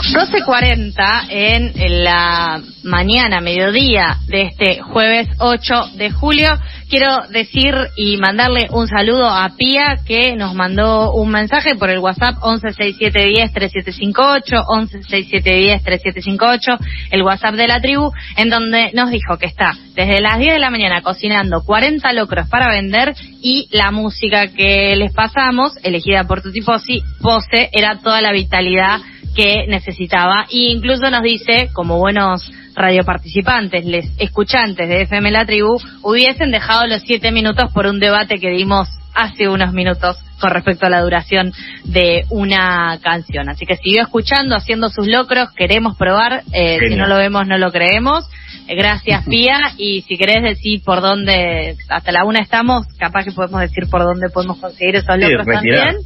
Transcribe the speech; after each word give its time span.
12.40 0.00 1.26
en 1.28 2.04
la 2.04 2.62
mañana, 2.84 3.42
mediodía 3.42 4.16
de 4.28 4.44
este 4.44 4.80
jueves 4.80 5.28
8 5.38 5.90
de 5.96 6.10
julio. 6.10 6.48
Quiero 6.88 7.26
decir 7.28 7.74
y 7.96 8.16
mandarle 8.16 8.68
un 8.70 8.88
saludo 8.88 9.28
a 9.28 9.46
Pía 9.58 9.98
que 10.06 10.36
nos 10.36 10.54
mandó 10.54 11.12
un 11.12 11.30
mensaje 11.30 11.74
por 11.74 11.90
el 11.90 11.98
WhatsApp 11.98 12.36
1167103758, 12.36 14.64
1167103758, 15.04 16.78
el 17.10 17.22
WhatsApp 17.22 17.56
de 17.56 17.68
la 17.68 17.82
tribu, 17.82 18.10
en 18.36 18.48
donde 18.48 18.92
nos 18.94 19.10
dijo 19.10 19.36
que 19.38 19.44
está 19.46 19.74
desde 19.94 20.22
las 20.22 20.38
10 20.38 20.54
de 20.54 20.60
la 20.60 20.70
mañana 20.70 21.02
cocinando 21.02 21.62
40 21.62 22.10
locros 22.14 22.48
para 22.48 22.70
vender 22.70 23.14
y 23.42 23.68
la 23.70 23.90
música 23.90 24.48
que 24.48 24.96
les 24.96 25.12
pasamos, 25.12 25.74
elegida 25.82 26.24
por 26.24 26.40
Tutti 26.40 26.62
Pose, 26.62 27.68
era 27.72 27.98
toda 27.98 28.22
la 28.22 28.32
vitalidad 28.32 29.02
que 29.34 29.66
necesitaba. 29.68 30.46
E 30.50 30.70
incluso 30.70 31.10
nos 31.10 31.22
dice, 31.22 31.70
como 31.72 31.98
buenos 31.98 32.50
radioparticipantes, 32.74 33.84
les 33.84 34.10
escuchantes 34.18 34.88
de 34.88 35.02
FM 35.02 35.30
La 35.30 35.44
Tribu, 35.44 35.78
hubiesen 36.02 36.50
dejado 36.50 36.86
los 36.86 37.02
siete 37.02 37.32
minutos 37.32 37.72
por 37.72 37.86
un 37.86 38.00
debate 38.00 38.38
que 38.38 38.50
dimos 38.50 38.88
hace 39.14 39.48
unos 39.48 39.72
minutos 39.72 40.16
con 40.40 40.50
respecto 40.50 40.86
a 40.86 40.90
la 40.90 41.02
duración 41.02 41.52
de 41.84 42.24
una 42.30 42.98
canción. 43.02 43.48
Así 43.48 43.66
que 43.66 43.76
siguió 43.76 44.02
escuchando, 44.02 44.56
haciendo 44.56 44.88
sus 44.88 45.06
locros, 45.06 45.50
queremos 45.52 45.96
probar, 45.96 46.42
eh, 46.52 46.78
si 46.88 46.96
no 46.96 47.06
lo 47.06 47.16
vemos 47.16 47.46
no 47.46 47.58
lo 47.58 47.70
creemos. 47.70 48.28
Eh, 48.66 48.74
gracias 48.74 49.24
Pía 49.28 49.58
y 49.76 50.02
si 50.02 50.16
querés 50.16 50.42
decir 50.42 50.82
por 50.82 51.00
dónde, 51.00 51.76
hasta 51.88 52.12
la 52.12 52.24
una 52.24 52.40
estamos, 52.40 52.86
capaz 52.98 53.24
que 53.24 53.32
podemos 53.32 53.60
decir 53.60 53.88
por 53.90 54.02
dónde 54.02 54.30
podemos 54.30 54.58
conseguir 54.58 54.96
esos 54.96 55.18
locros 55.18 55.46
también. 55.46 55.96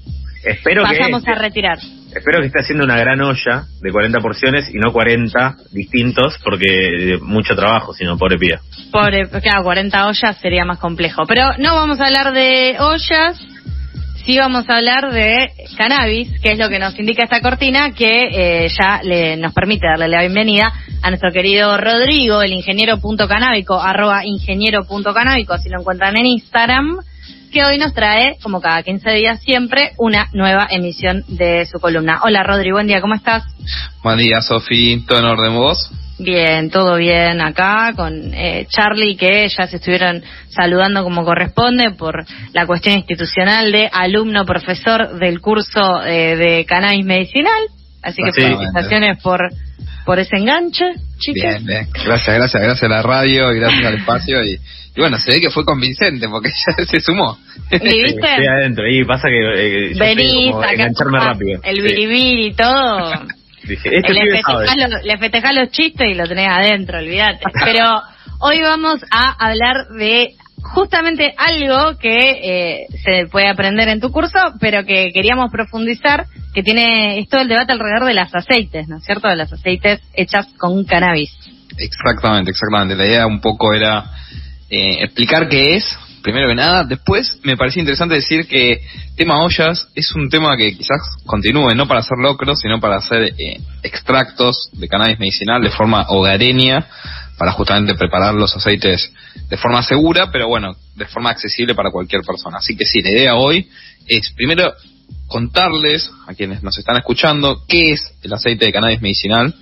Espero 0.45 0.83
Pasamos 0.83 1.27
a 1.27 1.35
retirar. 1.35 1.79
Espero 2.15 2.41
que 2.41 2.47
esté 2.47 2.61
haciendo 2.61 2.85
una 2.85 2.97
gran 2.99 3.21
olla 3.21 3.65
de 3.81 3.91
40 3.91 4.21
porciones 4.21 4.69
y 4.73 4.79
no 4.79 4.93
40 4.93 5.57
distintos, 5.73 6.39
porque 6.45 7.19
mucho 7.21 7.57
trabajo, 7.57 7.93
sino 7.93 8.17
pobre 8.17 8.39
pía. 8.39 8.61
Pobre, 8.93 9.29
claro, 9.29 9.65
40 9.65 10.07
ollas 10.07 10.39
sería 10.41 10.65
más 10.65 10.79
complejo. 10.79 11.23
Pero 11.27 11.45
no 11.59 11.75
vamos 11.75 11.99
a 12.01 12.07
hablar 12.07 12.33
de 12.33 12.77
ollas, 12.79 13.41
sí 14.25 14.39
vamos 14.39 14.65
a 14.69 14.77
hablar 14.77 15.13
de 15.13 15.51
cannabis, 15.77 16.41
que 16.41 16.53
es 16.53 16.59
lo 16.59 16.69
que 16.69 16.79
nos 16.79 16.97
indica 16.99 17.25
esta 17.25 17.41
cortina, 17.41 17.93
que 17.93 18.29
eh, 18.33 18.69
ya 18.69 19.01
le, 19.03 19.37
nos 19.37 19.53
permite 19.53 19.87
darle 19.87 20.09
la 20.09 20.21
bienvenida 20.21 20.73
a 21.03 21.09
nuestro 21.11 21.33
querido 21.33 21.77
Rodrigo, 21.79 22.43
el 22.43 22.53
ingeniero 22.53 22.99
punto 22.99 23.27
canábico, 23.27 23.81
arroba 23.81 24.25
ingeniero 24.25 24.85
punto 24.85 25.13
canábico, 25.13 25.59
si 25.59 25.69
lo 25.69 25.81
encuentran 25.81 26.17
en 26.17 26.27
Instagram 26.27 26.99
que 27.55 27.65
hoy 27.65 27.79
nos 27.79 27.95
trae, 27.95 28.37
como 28.43 28.61
cada 28.61 28.83
15 28.83 29.11
días 29.13 29.41
siempre, 29.41 29.93
una 29.97 30.29
nueva 30.33 30.67
emisión 30.69 31.23
de 31.29 31.65
su 31.67 31.79
columna. 31.79 32.21
Hola 32.25 32.43
Rodri, 32.43 32.73
buen 32.73 32.89
día, 32.89 33.01
¿cómo 33.01 33.15
estás? 33.15 33.45
Buen 34.03 34.19
día 34.19 34.41
Sofi, 34.41 35.05
¿todo 35.07 35.21
en 35.21 35.25
orden 35.25 35.55
vos? 35.55 35.89
Bien, 36.19 36.69
todo 36.69 36.97
bien 36.97 37.41
acá 37.41 37.93
con 37.95 38.35
eh, 38.35 38.67
Charlie 38.69 39.17
que 39.17 39.47
ya 39.49 39.69
se 39.69 39.77
estuvieron 39.77 40.25
saludando 40.49 41.05
como 41.05 41.25
corresponde 41.25 41.93
por 41.93 42.27
la 42.53 42.67
cuestión 42.67 42.97
institucional 42.97 43.71
de 43.71 43.89
alumno 43.93 44.45
profesor 44.45 45.17
del 45.21 45.41
curso 45.41 46.03
eh, 46.05 46.35
de 46.35 46.65
cannabis 46.65 47.07
medicinal. 47.07 47.63
Así 48.03 48.21
que 48.21 48.33
felicitaciones 48.33 49.23
por 49.23 49.49
por 50.05 50.19
ese 50.19 50.37
enganche, 50.37 50.85
chicas. 51.19 51.65
Bien, 51.65 51.67
bien. 51.67 51.89
Gracias, 52.05 52.37
gracias, 52.37 52.63
gracias 52.63 52.83
a 52.83 52.95
la 52.95 53.03
radio 53.03 53.53
y 53.53 53.61
gracias 53.61 53.87
al 53.87 53.95
espacio 53.95 54.45
y 54.45 54.59
y 54.97 55.01
bueno, 55.01 55.19
se 55.19 55.33
ve 55.33 55.41
que 55.41 55.51
fue 55.51 55.65
convincente 55.65 56.29
porque 56.29 56.51
ya 56.79 56.85
se 56.85 57.01
sumó. 57.01 57.39
¿Y 57.71 57.79
viste? 57.79 58.21
Estoy 58.21 58.47
adentro 58.47 58.89
y 58.89 59.05
pasa 59.05 59.29
que 59.29 59.91
eh, 59.91 59.95
Venís, 59.99 60.55
engancharme 60.55 61.19
rápido. 61.19 61.61
El 61.65 61.83
biribir 61.83 62.39
y 62.41 62.55
todo. 62.55 63.11
Dije, 63.65 63.97
este 63.97 64.13
le, 64.13 65.19
festejás 65.19 65.55
los 65.55 65.71
chistes 65.71 66.07
y 66.07 66.15
lo 66.15 66.29
tenés 66.29 66.49
adentro, 66.49 66.99
olvídate. 66.99 67.41
Pero 67.65 68.03
hoy 68.41 68.61
vamos 68.61 69.01
a 69.11 69.33
hablar 69.33 69.89
de 69.99 70.35
justamente 70.61 71.35
algo 71.37 71.99
que 71.99 72.31
eh, 72.43 72.87
se 73.03 73.27
puede 73.31 73.49
aprender 73.49 73.89
en 73.89 74.01
tu 74.01 74.11
curso, 74.11 74.39
pero 74.61 74.85
que 74.85 75.11
queríamos 75.13 75.51
profundizar, 75.53 76.25
que 76.55 76.63
tiene 76.63 77.19
es 77.19 77.29
todo 77.29 77.43
el 77.43 77.49
debate 77.49 77.73
alrededor 77.73 78.07
de 78.07 78.15
las 78.15 78.35
aceites, 78.35 78.89
¿no 78.89 78.97
es 78.97 79.05
cierto? 79.05 79.29
De 79.29 79.37
las 79.37 79.53
aceites 79.53 80.01
hechas 80.15 80.47
con 80.59 80.85
cannabis. 80.85 81.37
Exactamente, 81.79 82.51
exactamente. 82.51 82.97
La 82.97 83.07
idea 83.07 83.27
un 83.27 83.41
poco 83.41 83.75
era 83.75 84.05
eh, 84.71 85.05
explicar 85.05 85.49
qué 85.49 85.77
es, 85.77 85.99
primero 86.23 86.49
que 86.49 86.55
nada. 86.55 86.85
Después 86.85 87.39
me 87.45 87.57
parecía 87.57 87.81
interesante 87.81 88.15
decir 88.15 88.47
que 88.47 88.83
tema 89.17 89.45
ollas 89.45 89.87
es 89.95 90.13
un 90.15 90.29
tema 90.29 90.57
que 90.57 90.77
quizás 90.77 91.01
continúe, 91.27 91.75
no 91.75 91.87
para 91.87 92.01
hacer 92.01 92.19
locros, 92.19 92.61
sino 92.61 92.81
para 92.81 92.97
hacer 92.97 93.35
eh, 93.39 93.61
extractos 93.83 94.71
de 94.73 94.89
cannabis 94.89 95.19
medicinal 95.19 95.63
de 95.63 95.71
forma 95.71 96.07
hogareña, 96.09 96.87
para 97.37 97.53
justamente 97.53 97.95
preparar 97.95 98.35
los 98.35 98.55
aceites 98.57 99.13
de 99.49 99.57
forma 99.57 99.83
segura, 99.83 100.31
pero 100.31 100.49
bueno, 100.49 100.73
de 100.95 101.07
forma 101.07 101.31
accesible 101.31 101.75
para 101.75 101.91
cualquier 101.91 102.23
persona. 102.23 102.59
Así 102.59 102.77
que 102.77 102.85
sí, 102.85 103.03
la 103.03 103.11
idea 103.11 103.35
hoy 103.35 103.69
es 104.07 104.33
primero 104.35 104.73
contarles 105.27 106.11
a 106.27 106.35
quienes 106.35 106.63
nos 106.63 106.79
están 106.79 106.97
escuchando 106.97 107.65
qué 107.67 107.93
es 107.93 108.15
el 108.23 108.33
aceite 108.33 108.67
de 108.67 108.73
cannabis 108.73 109.03
medicinal 109.03 109.55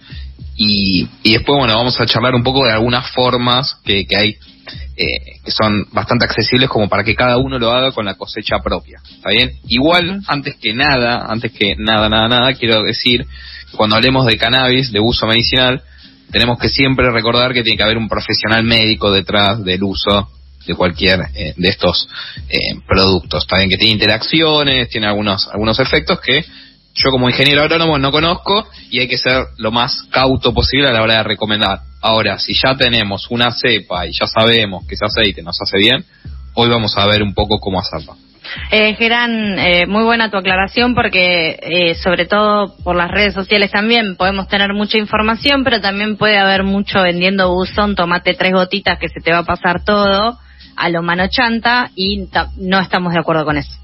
y, 0.56 1.08
y 1.22 1.32
después, 1.32 1.58
bueno, 1.58 1.74
vamos 1.74 1.98
a 2.00 2.06
charlar 2.06 2.34
un 2.34 2.42
poco 2.42 2.64
de 2.66 2.72
algunas 2.72 3.10
formas 3.12 3.76
que, 3.84 4.06
que 4.06 4.16
hay 4.16 4.36
eh, 5.02 5.40
que 5.44 5.50
son 5.50 5.86
bastante 5.92 6.24
accesibles 6.24 6.68
como 6.68 6.88
para 6.88 7.02
que 7.02 7.14
cada 7.14 7.36
uno 7.36 7.58
lo 7.58 7.72
haga 7.72 7.92
con 7.92 8.04
la 8.04 8.14
cosecha 8.14 8.58
propia. 8.62 9.00
¿Está 9.16 9.30
bien? 9.30 9.52
Igual, 9.68 10.20
antes 10.28 10.56
que 10.56 10.72
nada, 10.72 11.26
antes 11.28 11.52
que 11.52 11.74
nada, 11.76 12.08
nada, 12.08 12.28
nada, 12.28 12.54
quiero 12.54 12.82
decir, 12.82 13.26
cuando 13.76 13.96
hablemos 13.96 14.26
de 14.26 14.36
cannabis, 14.36 14.92
de 14.92 15.00
uso 15.00 15.26
medicinal, 15.26 15.82
tenemos 16.30 16.58
que 16.58 16.68
siempre 16.68 17.10
recordar 17.10 17.52
que 17.52 17.62
tiene 17.62 17.76
que 17.76 17.82
haber 17.82 17.98
un 17.98 18.08
profesional 18.08 18.62
médico 18.64 19.10
detrás 19.10 19.62
del 19.64 19.82
uso 19.82 20.30
de 20.66 20.74
cualquier 20.74 21.20
eh, 21.34 21.54
de 21.56 21.68
estos 21.68 22.08
eh, 22.48 22.76
productos. 22.86 23.42
Está 23.42 23.58
bien 23.58 23.68
que 23.68 23.76
tiene 23.76 23.94
interacciones, 23.94 24.88
tiene 24.88 25.08
algunos, 25.08 25.48
algunos 25.48 25.78
efectos 25.80 26.20
que 26.20 26.44
yo 26.94 27.10
como 27.10 27.28
ingeniero 27.28 27.62
agrónomo 27.62 27.98
no 27.98 28.10
conozco 28.10 28.66
y 28.90 29.00
hay 29.00 29.08
que 29.08 29.18
ser 29.18 29.44
lo 29.58 29.70
más 29.70 30.02
cauto 30.10 30.52
posible 30.52 30.88
a 30.88 30.92
la 30.92 31.02
hora 31.02 31.18
de 31.18 31.22
recomendar. 31.22 31.80
Ahora, 32.00 32.38
si 32.38 32.54
ya 32.54 32.76
tenemos 32.76 33.28
una 33.30 33.50
cepa 33.50 34.06
y 34.06 34.12
ya 34.12 34.26
sabemos 34.26 34.86
que 34.86 34.94
ese 34.94 35.06
aceite 35.06 35.42
nos 35.42 35.60
hace 35.60 35.78
bien, 35.78 36.04
hoy 36.54 36.68
vamos 36.68 36.96
a 36.96 37.06
ver 37.06 37.22
un 37.22 37.32
poco 37.32 37.58
cómo 37.58 37.80
hacerlo. 37.80 38.16
Eh, 38.70 38.94
Gerán, 38.96 39.58
eh, 39.58 39.86
muy 39.86 40.02
buena 40.02 40.30
tu 40.30 40.36
aclaración 40.36 40.94
porque 40.94 41.58
eh, 41.62 41.94
sobre 41.94 42.26
todo 42.26 42.76
por 42.82 42.96
las 42.96 43.10
redes 43.10 43.34
sociales 43.34 43.70
también 43.70 44.16
podemos 44.16 44.48
tener 44.48 44.74
mucha 44.74 44.98
información, 44.98 45.64
pero 45.64 45.80
también 45.80 46.16
puede 46.16 46.38
haber 46.38 46.64
mucho 46.64 47.02
vendiendo 47.02 47.54
buzón, 47.54 47.94
tomate 47.94 48.34
tres 48.34 48.52
gotitas 48.52 48.98
que 48.98 49.08
se 49.08 49.20
te 49.20 49.32
va 49.32 49.38
a 49.38 49.44
pasar 49.44 49.84
todo 49.84 50.38
a 50.76 50.88
lo 50.88 51.02
mano 51.02 51.26
chanta 51.28 51.90
y 51.94 52.28
no 52.56 52.80
estamos 52.80 53.12
de 53.12 53.20
acuerdo 53.20 53.44
con 53.44 53.56
eso. 53.56 53.81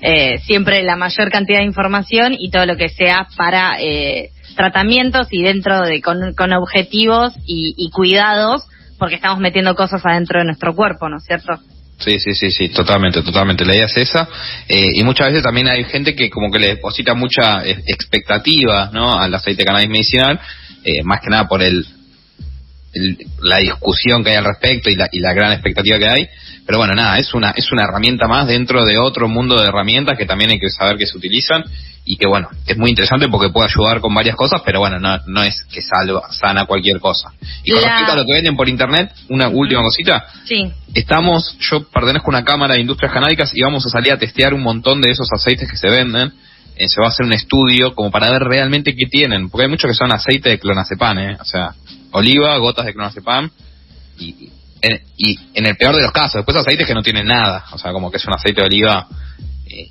Eh, 0.00 0.38
siempre 0.44 0.82
la 0.82 0.96
mayor 0.96 1.30
cantidad 1.30 1.58
de 1.58 1.64
información 1.64 2.34
y 2.38 2.50
todo 2.50 2.66
lo 2.66 2.76
que 2.76 2.88
sea 2.88 3.26
para 3.36 3.80
eh, 3.80 4.30
tratamientos 4.56 5.26
y 5.30 5.42
dentro 5.42 5.80
de 5.80 6.00
con, 6.00 6.52
objetivos 6.52 7.34
y, 7.46 7.90
cuidados 7.90 8.62
porque 8.98 9.16
estamos 9.16 9.38
metiendo 9.40 9.74
cosas 9.74 10.04
adentro 10.04 10.40
de 10.40 10.46
nuestro 10.46 10.74
cuerpo, 10.74 11.08
¿no 11.08 11.18
es 11.18 11.24
cierto? 11.24 11.52
Sí, 11.98 12.18
sí, 12.20 12.32
sí, 12.34 12.50
sí, 12.50 12.68
totalmente, 12.68 13.22
totalmente. 13.22 13.64
La 13.64 13.74
idea 13.74 13.86
es 13.86 13.96
esa. 13.96 14.28
Eh, 14.68 14.90
y 14.94 15.02
muchas 15.02 15.28
veces 15.28 15.42
también 15.42 15.68
hay 15.68 15.82
gente 15.84 16.14
que 16.14 16.30
como 16.30 16.50
que 16.50 16.60
le 16.60 16.68
deposita 16.68 17.14
mucha 17.14 17.64
expectativa, 17.64 18.90
¿no? 18.92 19.18
Al 19.18 19.34
aceite 19.34 19.62
de 19.62 19.66
cannabis 19.66 19.88
medicinal, 19.88 20.40
más 21.04 21.20
que 21.20 21.30
nada 21.30 21.48
por 21.48 21.60
el, 21.62 21.84
la 23.42 23.58
discusión 23.58 24.24
que 24.24 24.30
hay 24.30 24.36
al 24.36 24.44
respecto 24.44 24.90
y 24.90 24.96
la, 24.96 25.08
y 25.12 25.20
la 25.20 25.32
gran 25.32 25.52
expectativa 25.52 25.98
que 25.98 26.08
hay. 26.08 26.28
Pero 26.66 26.78
bueno, 26.78 26.94
nada, 26.94 27.18
es 27.18 27.32
una, 27.34 27.50
es 27.50 27.70
una 27.72 27.84
herramienta 27.84 28.26
más 28.26 28.46
dentro 28.46 28.84
de 28.84 28.98
otro 28.98 29.28
mundo 29.28 29.60
de 29.60 29.68
herramientas 29.68 30.18
que 30.18 30.26
también 30.26 30.50
hay 30.50 30.58
que 30.58 30.70
saber 30.70 30.96
que 30.96 31.06
se 31.06 31.16
utilizan 31.16 31.64
y 32.04 32.16
que 32.16 32.26
bueno, 32.26 32.48
es 32.66 32.76
muy 32.76 32.90
interesante 32.90 33.28
porque 33.28 33.50
puede 33.50 33.68
ayudar 33.68 34.00
con 34.00 34.14
varias 34.14 34.34
cosas, 34.34 34.62
pero 34.64 34.80
bueno, 34.80 34.98
no, 34.98 35.18
no 35.26 35.42
es 35.42 35.62
que 35.70 35.82
salva, 35.82 36.32
sana 36.32 36.64
cualquier 36.64 37.00
cosa. 37.00 37.32
Y 37.62 37.72
con 37.72 37.82
respecto 37.82 38.12
a 38.12 38.16
lo 38.16 38.24
que 38.24 38.32
venden 38.32 38.56
por 38.56 38.68
internet, 38.68 39.12
una 39.28 39.48
última 39.48 39.82
cosita. 39.82 40.26
Sí. 40.44 40.70
Estamos, 40.94 41.56
yo 41.60 41.86
pertenezco 41.88 42.30
a 42.30 42.36
una 42.36 42.44
cámara 42.44 42.74
de 42.74 42.80
industrias 42.80 43.12
canábicas 43.12 43.52
y 43.54 43.62
vamos 43.62 43.84
a 43.86 43.90
salir 43.90 44.12
a 44.12 44.18
testear 44.18 44.54
un 44.54 44.62
montón 44.62 45.02
de 45.02 45.10
esos 45.10 45.28
aceites 45.30 45.70
que 45.70 45.76
se 45.76 45.88
venden. 45.88 46.32
Eh, 46.76 46.88
se 46.88 47.00
va 47.00 47.08
a 47.08 47.10
hacer 47.10 47.26
un 47.26 47.32
estudio 47.32 47.94
como 47.94 48.10
para 48.10 48.30
ver 48.30 48.42
realmente 48.42 48.94
qué 48.94 49.06
tienen, 49.06 49.50
porque 49.50 49.64
hay 49.64 49.70
muchos 49.70 49.90
que 49.90 49.96
son 49.96 50.12
aceite 50.12 50.48
de 50.48 50.58
clonazepam, 50.60 51.18
¿eh? 51.18 51.36
o 51.40 51.44
sea, 51.44 51.74
oliva, 52.12 52.56
gotas 52.58 52.86
de 52.86 52.92
clonazepam 52.92 53.50
y, 54.18 54.50
en, 54.80 55.00
y 55.16 55.38
en 55.54 55.66
el 55.66 55.76
peor 55.76 55.96
de 55.96 56.02
los 56.02 56.12
casos, 56.12 56.34
después 56.34 56.56
aceites 56.56 56.86
que 56.86 56.94
no 56.94 57.02
tienen 57.02 57.26
nada, 57.26 57.64
o 57.72 57.78
sea, 57.78 57.92
como 57.92 58.10
que 58.10 58.16
es 58.16 58.26
un 58.26 58.34
aceite 58.34 58.60
de 58.60 58.66
oliva 58.66 59.06
eh, 59.66 59.88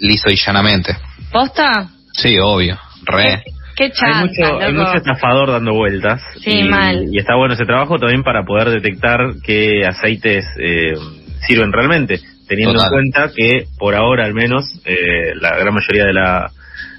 liso 0.00 0.28
y 0.30 0.36
llanamente. 0.36 0.96
¿Posta? 1.32 1.88
Sí, 2.12 2.36
obvio, 2.42 2.78
re. 3.04 3.42
Qué, 3.76 3.92
hay, 4.06 4.26
mucho, 4.26 4.58
hay 4.58 4.72
mucho 4.72 4.94
estafador 4.94 5.52
dando 5.52 5.74
vueltas. 5.74 6.22
Sí, 6.42 6.60
y, 6.60 6.62
mal. 6.64 7.08
Y 7.12 7.18
está 7.18 7.36
bueno 7.36 7.52
ese 7.52 7.66
trabajo 7.66 7.98
también 7.98 8.22
para 8.22 8.42
poder 8.42 8.70
detectar 8.70 9.20
qué 9.44 9.82
aceites 9.86 10.46
eh, 10.58 10.94
sirven 11.46 11.72
realmente, 11.72 12.20
teniendo 12.48 12.82
en 12.82 12.88
cuenta 12.88 13.30
que 13.36 13.66
por 13.78 13.94
ahora 13.94 14.24
al 14.24 14.32
menos 14.32 14.64
eh, 14.86 15.34
la 15.38 15.58
gran 15.58 15.74
mayoría 15.74 16.06
de 16.06 16.12
la 16.14 16.50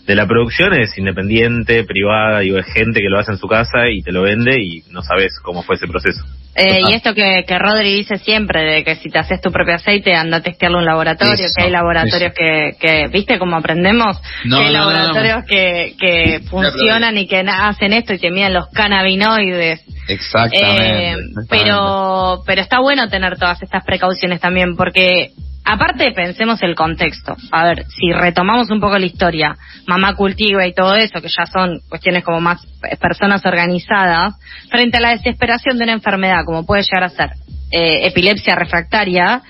de 0.08 0.16
la 0.16 0.26
producción 0.26 0.74
es 0.74 0.98
independiente, 0.98 1.84
privada, 1.84 2.40
digo, 2.40 2.58
es 2.58 2.66
gente 2.74 3.02
que 3.02 3.10
lo 3.10 3.20
hace 3.20 3.34
en 3.34 3.38
su 3.38 3.48
casa 3.48 3.90
y 3.92 4.02
te 4.02 4.14
lo 4.14 4.22
vende 4.22 4.56
y 4.58 4.82
no 4.90 5.02
sabes 5.02 5.38
cómo 5.44 5.64
fue 5.64 5.76
ese 5.76 5.86
proceso. 5.86 6.24
Eh, 6.56 6.80
y 6.90 6.94
esto 6.94 7.14
que, 7.14 7.44
que 7.46 7.60
Rodri 7.60 7.94
dice 7.94 8.18
siempre, 8.18 8.64
de 8.64 8.84
que 8.86 8.96
si 8.96 9.10
te 9.10 9.20
haces 9.20 9.42
tu 9.42 9.52
propio 9.52 9.76
aceite, 9.76 10.16
anda 10.16 10.38
a 10.38 10.42
testearlo 10.42 10.78
en 10.78 10.84
un 10.84 10.86
laboratorio, 10.86 11.34
Eso, 11.34 11.54
que 11.56 11.64
hay 11.64 11.72
laboratorios 11.72 12.34
que, 12.34 12.72
que, 12.80 13.08
¿viste 13.10 13.38
cómo 13.38 13.58
aprendemos? 13.58 14.20
No, 14.46 14.60
que 14.60 14.66
hay 14.66 14.74
no, 14.74 14.80
no, 14.80 14.86
no. 14.86 14.92
laboratorios 14.92 15.46
que, 15.46 15.96
que 16.00 16.40
funcionan 16.50 17.18
y 17.18 17.28
que 17.28 17.42
hacen 17.46 17.92
esto 17.92 18.14
y 18.14 18.20
te 18.20 18.32
miden 18.32 18.54
los 18.54 18.70
cannabinoides. 18.70 19.82
Exactamente. 20.08 20.58
Eh, 20.58 21.10
exactamente. 21.12 21.48
pero, 21.50 22.44
pero 22.46 22.62
está 22.62 22.80
bueno 22.80 23.10
tener 23.10 23.38
todas 23.38 23.62
estas 23.62 23.84
precauciones 23.84 24.40
también, 24.40 24.78
porque 24.78 25.34
aparte 25.68 26.12
pensemos 26.14 26.62
el 26.64 26.76
contexto. 26.76 27.36
A 27.52 27.66
ver, 27.66 27.86
si 27.90 28.12
retomamos 28.12 28.70
un 28.72 28.80
poco 28.80 28.98
la 28.98 29.06
historia, 29.06 29.58
mamá 29.86 30.16
cultiva 30.16 30.66
y 30.66 30.74
todo 30.74 30.96
eso, 30.96 31.22
que 31.22 31.28
ya 31.28 31.46
son 31.46 31.82
cuestiones 31.90 32.24
como 32.24 32.40
más 32.40 32.66
eh, 32.90 32.96
personas 32.98 33.46
organizadas, 33.46 34.36
frente 34.70 34.98
a 34.98 35.02
la 35.02 35.10
desesperación 35.10 35.78
de 35.78 35.84
una 35.84 35.94
enfermedad, 35.94 36.46
como 36.46 36.66
puede 36.66 36.84
llegar 36.84 37.04
a 37.04 37.10
ser 37.10 37.32
eh, 37.70 38.08
epilepsia 38.08 38.56
refractaria, 38.56 39.42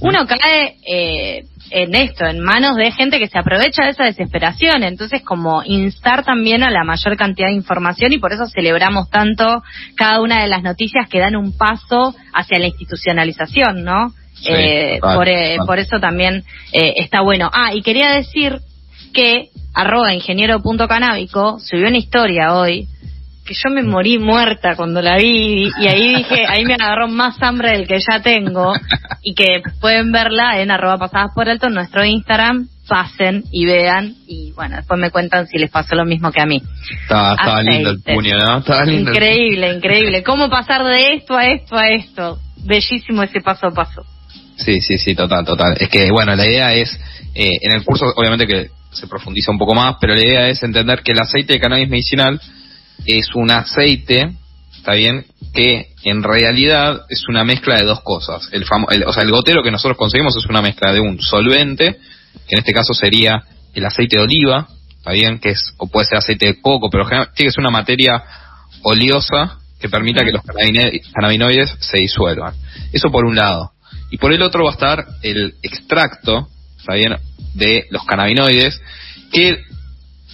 uno 0.00 0.26
cae 0.26 0.76
eh, 0.88 1.44
en 1.70 1.94
esto, 1.94 2.24
en 2.24 2.40
manos 2.40 2.76
de 2.76 2.90
gente 2.92 3.18
que 3.18 3.28
se 3.28 3.38
aprovecha 3.38 3.84
de 3.84 3.90
esa 3.90 4.04
desesperación. 4.04 4.82
Entonces, 4.82 5.22
como 5.22 5.62
instar 5.62 6.24
también 6.24 6.62
a 6.62 6.70
la 6.70 6.84
mayor 6.84 7.18
cantidad 7.18 7.48
de 7.48 7.54
información 7.54 8.14
y 8.14 8.18
por 8.18 8.32
eso 8.32 8.46
celebramos 8.46 9.10
tanto 9.10 9.62
cada 9.94 10.22
una 10.22 10.40
de 10.40 10.48
las 10.48 10.62
noticias 10.62 11.06
que 11.08 11.18
dan 11.18 11.36
un 11.36 11.56
paso 11.56 12.14
hacia 12.32 12.58
la 12.58 12.68
institucionalización, 12.68 13.84
¿no? 13.84 14.14
Sí, 14.36 14.48
Eh, 14.52 14.98
por, 15.00 15.28
eh, 15.28 15.56
por 15.66 15.78
eso 15.78 15.98
también 15.98 16.44
eh, 16.72 16.94
está 16.96 17.22
bueno. 17.22 17.50
Ah, 17.52 17.74
y 17.74 17.82
quería 17.82 18.10
decir 18.10 18.60
que 19.12 19.48
arroba 19.74 20.14
ingeniero.canábico 20.14 21.58
subió 21.60 21.88
una 21.88 21.98
historia 21.98 22.54
hoy 22.54 22.88
que 23.46 23.54
yo 23.54 23.70
me 23.70 23.82
morí 23.82 24.18
muerta 24.18 24.74
cuando 24.74 25.00
la 25.00 25.16
vi 25.16 25.70
y 25.78 25.86
ahí 25.86 26.16
dije, 26.16 26.44
ahí 26.48 26.64
me 26.64 26.74
agarró 26.74 27.08
más 27.08 27.40
hambre 27.40 27.70
del 27.70 27.86
que 27.86 27.98
ya 27.98 28.20
tengo 28.20 28.74
y 29.22 29.34
que 29.34 29.62
pueden 29.80 30.10
verla 30.10 30.60
en 30.60 30.70
arroba 30.70 30.98
pasadas 30.98 31.30
por 31.34 31.48
alto 31.48 31.68
en 31.68 31.74
nuestro 31.74 32.04
Instagram, 32.04 32.68
pasen 32.88 33.44
y 33.52 33.64
vean 33.64 34.16
y 34.26 34.52
bueno, 34.52 34.76
después 34.76 34.98
me 34.98 35.10
cuentan 35.10 35.46
si 35.46 35.58
les 35.58 35.70
pasó 35.70 35.94
lo 35.94 36.04
mismo 36.04 36.32
que 36.32 36.40
a 36.42 36.46
mí. 36.46 36.60
Estaba, 37.02 37.34
estaba 37.34 37.62
lindo 37.62 37.90
el 37.90 38.02
puño, 38.02 38.36
¿no? 38.36 38.58
Estaba 38.58 38.84
lindo. 38.84 39.10
el 39.10 39.16
Increíble, 39.16 39.74
increíble. 39.74 40.22
¿Cómo 40.24 40.50
pasar 40.50 40.84
de 40.84 41.14
esto 41.14 41.36
a 41.36 41.46
esto 41.46 41.76
a 41.76 41.88
esto? 41.88 42.38
Bellísimo 42.64 43.22
ese 43.22 43.40
paso 43.40 43.68
a 43.68 43.70
paso. 43.70 44.02
Sí, 44.56 44.80
sí, 44.80 44.98
sí, 44.98 45.14
total, 45.14 45.44
total. 45.44 45.74
Es 45.78 45.88
que, 45.88 46.10
bueno, 46.10 46.34
la 46.34 46.46
idea 46.46 46.74
es, 46.74 46.92
eh, 47.34 47.58
en 47.60 47.72
el 47.74 47.84
curso 47.84 48.06
obviamente 48.16 48.46
que 48.46 48.70
se 48.92 49.06
profundiza 49.06 49.50
un 49.52 49.58
poco 49.58 49.74
más, 49.74 49.96
pero 50.00 50.14
la 50.14 50.24
idea 50.24 50.48
es 50.48 50.62
entender 50.62 51.02
que 51.02 51.12
el 51.12 51.20
aceite 51.20 51.54
de 51.54 51.60
cannabis 51.60 51.88
medicinal 51.88 52.40
es 53.04 53.34
un 53.34 53.50
aceite, 53.50 54.32
está 54.74 54.94
bien, 54.94 55.26
que 55.52 55.88
en 56.04 56.22
realidad 56.22 57.02
es 57.10 57.28
una 57.28 57.44
mezcla 57.44 57.76
de 57.76 57.84
dos 57.84 58.00
cosas. 58.00 58.48
El 58.52 58.64
famo- 58.64 58.90
el- 58.90 59.04
o 59.04 59.12
sea, 59.12 59.22
el 59.22 59.30
gotero 59.30 59.62
que 59.62 59.70
nosotros 59.70 59.98
conseguimos 59.98 60.34
es 60.36 60.46
una 60.46 60.62
mezcla 60.62 60.92
de 60.92 61.00
un 61.00 61.20
solvente, 61.20 61.98
que 62.48 62.54
en 62.54 62.58
este 62.60 62.72
caso 62.72 62.94
sería 62.94 63.42
el 63.74 63.84
aceite 63.84 64.16
de 64.16 64.22
oliva, 64.22 64.68
está 64.96 65.12
bien, 65.12 65.38
que 65.38 65.50
es, 65.50 65.74
o 65.76 65.86
puede 65.88 66.06
ser 66.06 66.18
aceite 66.18 66.46
de 66.46 66.60
coco, 66.62 66.88
pero 66.88 67.06
tiene 67.06 67.26
que 67.34 67.50
ser 67.50 67.60
una 67.60 67.70
materia 67.70 68.22
oleosa 68.82 69.58
que 69.78 69.88
permita 69.90 70.24
que 70.24 70.32
los 70.32 70.42
cannabinoides 71.12 71.76
se 71.80 71.98
disuelvan. 71.98 72.54
Eso 72.92 73.10
por 73.10 73.26
un 73.26 73.36
lado. 73.36 73.72
Y 74.16 74.18
por 74.18 74.32
el 74.32 74.40
otro 74.40 74.64
va 74.64 74.70
a 74.70 74.72
estar 74.72 75.04
el 75.20 75.56
extracto, 75.62 76.48
¿está 76.78 76.94
bien?, 76.94 77.16
de 77.52 77.84
los 77.90 78.02
cannabinoides, 78.06 78.80
que 79.30 79.58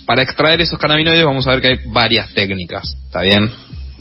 para 0.07 0.23
extraer 0.23 0.61
esos 0.61 0.79
cannabinoides 0.79 1.25
vamos 1.25 1.49
a 1.49 1.51
ver 1.51 1.61
que 1.61 1.67
hay 1.67 1.79
varias 1.87 2.33
técnicas, 2.33 2.85
¿está 3.07 3.23
bien? 3.23 3.51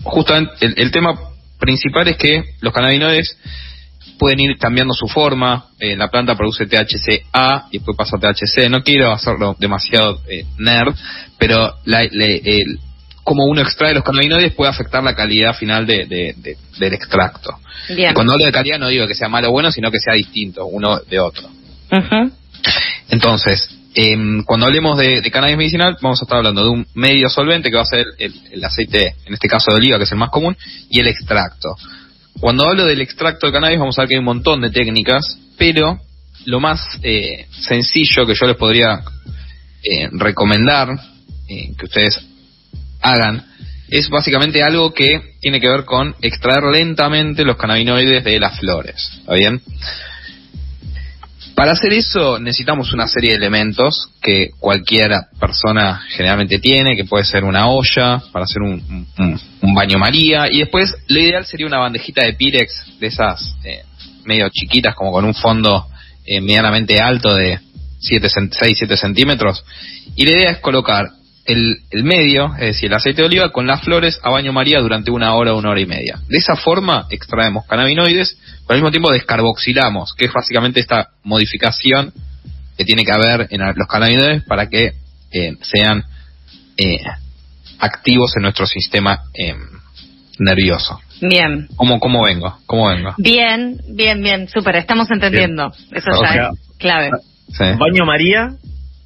Justamente 0.04 0.54
el, 0.62 0.92
tema 0.92 1.19
principal 1.60 2.07
es 2.10 2.18
que 2.18 2.44
los 2.60 2.72
cannabinoides 2.72 3.36
pueden 4.19 4.42
ir 4.42 4.56
cambiando 4.60 4.94
su 4.94 5.07
forma, 5.07 5.66
eh, 5.80 5.95
la 5.95 6.10
planta 6.12 6.36
produce 6.36 6.68
THC-A 6.68 7.69
y 7.72 7.80
después 7.80 7.98
pasa 7.98 8.18
a 8.18 8.19
THC, 8.19 8.69
no 8.69 8.83
quiero 8.83 9.12
hacerlo 9.12 9.56
demasiado 9.57 10.22
eh, 10.30 10.45
nerd, 10.60 10.94
pero 11.39 11.74
la, 11.86 12.04
el- 12.04 12.80
cómo 13.23 13.45
uno 13.45 13.62
extrae 13.62 13.94
los 13.94 14.03
cannabinoides 14.03 14.53
puede 14.53 14.71
afectar 14.71 15.03
la 15.03 15.15
calidad 15.15 15.56
final 15.56 15.85
de- 15.85 16.06
de- 16.06 16.33
de- 16.38 16.57
del 16.79 16.94
extracto. 16.94 17.51
Bien. 17.89 18.12
Y 18.12 18.13
cuando 18.13 18.33
hablo 18.33 18.45
de 18.45 18.51
calidad 18.51 18.79
no 18.79 18.88
digo 18.89 19.07
que 19.07 19.15
sea 19.15 19.29
malo 19.29 19.50
o 19.50 19.51
bueno, 19.51 19.71
sino 19.71 19.91
que 19.91 20.00
sea 20.00 20.13
distinto 20.13 20.65
uno 20.65 21.00
de 21.00 21.19
otro. 21.19 21.47
Entonces, 23.09 23.69
em, 23.94 24.44
cuando 24.44 24.65
hablemos 24.68 24.97
de, 24.97 25.21
de 25.21 25.31
cannabis 25.31 25.57
medicinal, 25.57 25.97
vamos 26.01 26.21
a 26.21 26.25
estar 26.25 26.38
hablando 26.38 26.63
de 26.63 26.69
un 26.69 26.88
medio 26.94 27.29
solvente 27.29 27.69
que 27.69 27.75
va 27.75 27.81
a 27.83 27.85
ser 27.85 28.06
el, 28.19 28.33
el 28.51 28.63
aceite, 28.63 29.15
en 29.25 29.33
este 29.33 29.47
caso 29.47 29.71
de 29.71 29.77
oliva, 29.77 29.97
que 29.97 30.06
es 30.06 30.12
el 30.12 30.18
más 30.18 30.29
común, 30.29 30.56
y 30.89 31.00
el 31.00 31.07
extracto. 31.07 31.75
Cuando 32.39 32.68
hablo 32.68 32.85
del 32.85 33.01
extracto 33.01 33.47
de 33.47 33.53
cannabis, 33.53 33.79
vamos 33.79 33.97
a 34.00 34.03
ver 34.03 34.09
que 34.09 34.15
hay 34.15 34.19
un 34.19 34.25
montón 34.25 34.62
de 34.62 34.71
técnicas, 34.71 35.38
pero 35.57 36.00
lo 36.45 36.59
más 36.59 36.81
eh, 37.03 37.45
sencillo 37.51 38.25
que 38.25 38.33
yo 38.33 38.47
les 38.47 38.56
podría 38.56 39.01
eh, 39.83 40.09
recomendar 40.13 40.89
eh, 41.47 41.71
que 41.77 41.85
ustedes 41.85 42.19
hagan 43.01 43.45
es 43.89 44.09
básicamente 44.09 44.63
algo 44.63 44.94
que 44.94 45.36
tiene 45.42 45.59
que 45.59 45.69
ver 45.69 45.83
con 45.83 46.15
extraer 46.21 46.63
lentamente 46.63 47.44
los 47.44 47.57
cannabinoides 47.57 48.24
de 48.24 48.39
las 48.39 48.57
flores. 48.57 49.12
¿Está 49.19 49.33
bien? 49.33 49.62
Para 51.56 51.74
hacer 51.74 51.92
eso 51.94 52.39
necesitamos 52.39 52.94
una 52.94 53.07
serie 53.07 53.31
de 53.31 53.36
elementos 53.36 54.09
que 54.21 54.51
cualquier 54.57 55.12
persona 55.39 56.01
generalmente 56.09 56.59
tiene, 56.59 56.95
que 56.95 57.03
puede 57.03 57.25
ser 57.25 57.44
una 57.44 57.68
olla 57.68 58.24
para 58.31 58.45
hacer 58.45 58.62
un, 58.62 59.07
baño 59.74 60.00
María, 60.00 60.47
y 60.50 60.59
después 60.59 60.95
lo 61.07 61.19
ideal 61.19 61.45
sería 61.45 61.68
una 61.68 61.77
bandejita 61.77 62.24
de 62.24 62.33
Pirex 62.33 63.00
de 63.00 63.07
esas 63.07 63.56
eh, 63.63 63.83
medio 64.24 64.47
chiquitas, 64.50 64.95
como 64.95 65.12
con 65.12 65.25
un 65.25 65.36
fondo 65.36 65.88
eh, 66.25 66.39
medianamente 66.39 67.00
alto 67.00 67.36
de 67.36 67.59
6-7 68.01 68.95
centímetros, 68.95 69.63
y 70.15 70.25
la 70.25 70.31
idea 70.31 70.51
es 70.51 70.59
colocar 70.59 71.12
el, 71.45 71.77
el 71.89 72.03
medio, 72.03 72.53
es 72.55 72.75
decir, 72.75 72.89
el 72.89 72.95
aceite 72.95 73.21
de 73.21 73.27
oliva, 73.27 73.51
con 73.51 73.67
las 73.67 73.81
flores 73.81 74.19
a 74.23 74.29
baño 74.29 74.53
María 74.53 74.79
durante 74.79 75.11
una 75.11 75.33
hora, 75.33 75.53
una 75.53 75.71
hora 75.71 75.81
y 75.81 75.85
media. 75.85 76.19
De 76.27 76.38
esa 76.38 76.55
forma 76.55 77.07
extraemos 77.09 77.65
cannabinoides, 77.65 78.38
pero 78.67 78.75
al 78.75 78.77
mismo 78.77 78.91
tiempo 78.91 79.11
descarboxilamos, 79.11 80.13
que 80.13 80.25
es 80.25 80.33
básicamente 80.33 80.79
esta 80.79 81.09
modificación 81.23 82.13
que 82.77 82.85
tiene 82.85 83.03
que 83.03 83.11
haber 83.11 83.47
en 83.49 83.61
los 83.75 83.88
cannabinoides 83.88 84.43
para 84.43 84.67
que 84.67 84.93
eh, 85.31 85.57
sean 85.61 86.03
eh, 86.77 86.99
activos 87.80 88.35
en 88.35 88.44
nuestro 88.44 88.66
sistema 88.66 89.23
eh, 89.33 89.56
nervioso. 90.39 90.99
Bien. 91.21 91.68
¿Cómo, 91.75 91.99
¿Cómo 91.99 92.23
vengo? 92.23 92.57
¿Cómo 92.66 92.87
vengo? 92.87 93.13
Bien, 93.18 93.80
bien, 93.89 94.21
bien, 94.23 94.47
súper, 94.47 94.75
estamos 94.77 95.09
entendiendo. 95.11 95.71
Eso 95.92 96.09
O 96.11 96.19
sea, 96.19 96.49
es 96.49 96.77
clave. 96.77 97.11
Sí. 97.49 97.66
Baño 97.77 98.06
María, 98.06 98.49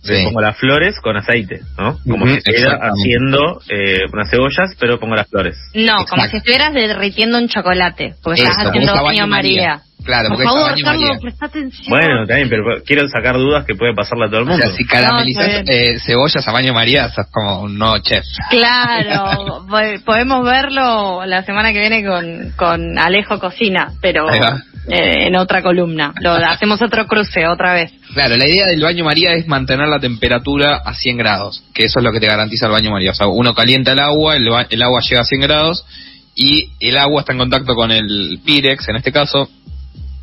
le 0.06 0.20
Sí. 0.20 0.26
pongo 0.26 0.42
las 0.42 0.58
flores 0.58 0.96
con 1.02 1.18
aceite, 1.18 1.62
¿no? 1.78 1.98
Como 2.04 2.24
Ujú, 2.26 2.34
si 2.34 2.38
estuviera 2.38 2.80
haciendo 2.82 3.60
eh, 3.70 4.02
unas 4.14 4.30
cebollas, 4.30 4.76
pero 4.80 5.00
pongo 5.00 5.16
las 5.16 5.28
flores. 5.28 5.58
No, 5.74 6.06
como 6.06 6.24
Exacto. 6.24 6.30
si 6.32 6.38
estuvieras 6.38 6.74
derritiendo 6.74 7.38
un 7.38 7.48
chocolate, 7.48 8.16
porque 8.24 8.42
Eso, 8.42 8.52
estás 8.52 8.68
haciendo 8.68 8.94
baño 8.94 9.28
María. 9.28 9.62
María. 9.68 9.82
Claro, 10.04 10.28
Por 10.30 10.38
porque 10.38 10.50
favor, 10.50 10.72
baño 10.72 10.86
Carlos, 10.86 11.04
María. 11.04 11.20
presta 11.20 11.46
atención. 11.48 11.86
Bueno, 11.90 12.28
también, 12.28 12.48
pero 12.48 12.64
quiero 12.86 13.08
sacar 13.08 13.38
dudas 13.38 13.66
que 13.66 13.74
puede 13.74 13.96
pasarle 13.96 14.26
a 14.26 14.28
todo 14.28 14.42
el 14.42 14.44
O 14.44 14.52
mundo. 14.52 14.68
sea, 14.68 14.76
si 14.76 14.86
caramelizas 14.86 15.48
No, 15.48 15.74
eh, 15.74 16.00
cebollas 16.00 16.48
a 16.48 16.52
baño 16.52 16.74
María, 16.76 17.10
sos 17.10 17.26
como 17.32 17.62
un 17.62 17.76
nuevo 17.80 17.98
chef. 18.04 18.24
Claro, 18.52 19.66
po- 19.70 20.06
podemos 20.06 20.44
verlo 20.46 21.26
la 21.26 21.42
semana 21.44 21.74
que 21.74 21.80
viene 21.80 22.06
con, 22.06 22.52
con 22.56 23.00
Alejo 23.00 23.40
Cocina, 23.40 23.94
pero 24.02 24.30
eh, 24.30 25.28
en 25.28 25.36
otra 25.38 25.64
columna. 25.64 26.14
Lo 26.22 26.34
hacemos 26.34 26.82
otro 26.84 27.08
cruce 27.08 27.48
otra 27.48 27.74
vez. 27.74 27.92
Claro, 28.16 28.36
la 28.38 28.48
idea 28.48 28.66
del 28.68 28.82
baño 28.82 29.04
María 29.04 29.34
es 29.34 29.46
mantener 29.46 29.88
la 29.88 30.00
temperatura 30.00 30.78
a 30.84 30.94
100 30.96 31.18
grados, 31.18 31.64
que 31.74 31.84
eso 31.84 32.00
es 32.00 32.04
lo 32.06 32.12
que 32.12 32.20
te 32.20 32.28
garantiza 32.28 32.66
el 32.66 32.72
baño 32.72 32.90
María. 32.90 33.12
O 33.12 33.14
sea, 33.14 33.28
uno 33.28 33.54
calienta 33.54 33.92
el 33.92 34.00
agua, 34.00 34.36
el, 34.38 34.50
ba- 34.50 34.66
el 34.70 34.82
agua 34.82 35.02
llega 35.08 35.22
a 35.22 35.26
100 35.26 35.42
grados 35.42 35.86
y 36.34 36.72
el 36.80 36.98
agua 36.98 37.20
está 37.22 37.34
en 37.34 37.40
contacto 37.40 37.76
con 37.76 37.92
el 37.92 38.40
Pirex, 38.44 38.88
en 38.88 38.96
este 38.96 39.12
caso. 39.12 39.50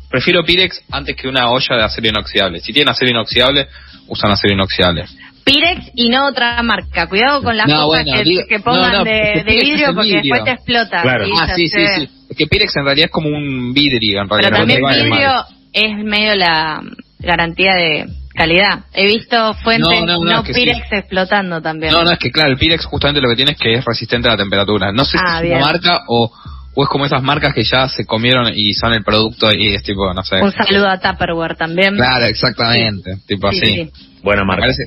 Prefiero 0.09 0.43
Pirex 0.43 0.81
antes 0.91 1.15
que 1.15 1.27
una 1.27 1.49
olla 1.51 1.75
de 1.77 1.83
acero 1.83 2.07
inoxidable. 2.09 2.59
Si 2.61 2.73
tienen 2.73 2.89
acero 2.91 3.11
inoxidable, 3.11 3.67
usan 4.07 4.31
acero 4.31 4.53
inoxidable. 4.53 5.05
Pirex 5.43 5.91
y 5.95 6.09
no 6.09 6.27
otra 6.27 6.61
marca. 6.63 7.07
Cuidado 7.07 7.43
con 7.43 7.55
las 7.57 7.67
No, 7.67 7.85
cosas 7.87 8.05
bueno, 8.05 8.17
que, 8.17 8.23
digo- 8.29 8.43
que 8.49 8.59
pongan 8.59 8.91
no, 8.91 8.97
no, 8.99 9.03
de, 9.05 9.43
vidrio 9.45 9.93
porque 9.93 10.13
vidrio. 10.15 10.33
después 10.35 10.43
te 10.45 10.51
explota. 10.51 11.01
Claro. 11.01 11.25
ah, 11.39 11.53
sí, 11.55 11.67
sí, 11.67 11.85
sí. 11.95 12.09
Es 12.29 12.37
que 12.37 12.47
Pirex 12.47 12.75
en 12.75 12.85
realidad 12.85 13.05
es 13.05 13.11
como 13.11 13.29
un 13.29 13.71
vidrio, 13.73 14.21
en 14.21 14.29
realidad. 14.29 14.49
Pero 14.51 14.57
también 14.57 14.81
vidrio 14.81 15.31
es 15.73 15.97
medio 16.05 16.35
la 16.35 16.81
garantía 17.23 17.73
de 17.75 18.05
calidad. 18.35 18.85
He 18.93 19.05
visto 19.07 19.53
fuentes 19.63 19.87
No, 19.89 20.05
no, 20.05 20.23
no, 20.23 20.31
no, 20.31 20.39
es 20.41 20.45
que 20.47 20.53
Pirex 20.53 20.91
explotando 20.91 21.61
también. 21.61 21.91
No, 21.93 22.03
no, 22.03 22.11
es 22.11 22.19
que 22.19 22.31
claro, 22.31 22.51
el 22.51 22.57
Pirex 22.57 22.85
justamente 22.85 23.21
lo 23.21 23.29
que 23.29 23.35
tiene 23.35 23.51
es 23.51 23.57
que 23.57 23.73
es 23.73 23.85
resistente 23.85 24.27
a 24.27 24.31
la 24.31 24.37
temperatura. 24.37 24.91
No 24.91 25.05
sé 25.05 25.17
Ah, 25.21 25.37
si 25.39 25.45
es 25.45 25.49
bien. 25.51 25.57
una 25.57 25.65
marca 25.67 25.99
o, 26.07 26.31
o 26.75 26.83
es 26.83 26.89
como 26.89 27.05
esas 27.05 27.21
marcas 27.21 27.53
que 27.53 27.63
ya 27.63 27.87
se 27.87 28.05
comieron 28.05 28.51
y 28.55 28.73
son 28.73 28.93
el 28.93 29.03
producto 29.03 29.51
y 29.51 29.75
es 29.75 29.83
tipo, 29.83 30.13
no 30.13 30.23
sé. 30.23 30.41
Un 30.41 30.51
saludo 30.51 30.89
a 30.89 30.99
Tupperware 30.99 31.55
también. 31.55 31.95
Claro, 31.95 32.25
exactamente. 32.25 33.17
Tipo 33.27 33.51
Sí, 33.51 33.57
así. 33.61 33.73
sí. 33.75 33.91
Buena 34.23 34.41
Me 34.43 34.47
marca. 34.47 34.61
parece, 34.63 34.83